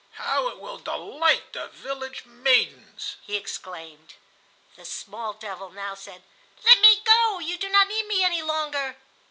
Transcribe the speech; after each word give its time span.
How 0.13 0.47
it 0.47 0.57
will 0.59 0.79
delight 0.79 1.53
the 1.53 1.67
village 1.67 2.25
maidens!" 2.25 3.17
he 3.21 3.35
exclaimed. 3.35 4.15
The 4.75 4.83
small 4.83 5.33
devil 5.33 5.69
now 5.69 5.93
said: 5.93 6.23
"Let 6.65 6.79
me 6.81 7.03
go; 7.05 7.37
you 7.37 7.55
do 7.59 7.69
not 7.69 7.87
need 7.87 8.07
me 8.07 8.23
any 8.23 8.41
longer." 8.41 8.97